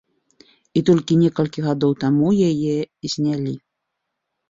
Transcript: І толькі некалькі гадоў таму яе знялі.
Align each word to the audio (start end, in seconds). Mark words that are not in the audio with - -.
І 0.81 0.83
толькі 0.87 1.19
некалькі 1.25 1.65
гадоў 1.67 1.91
таму 2.07 2.35
яе 2.49 2.75
знялі. 3.17 3.59